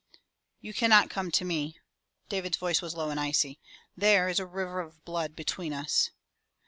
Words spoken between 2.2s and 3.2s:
David's voice was low and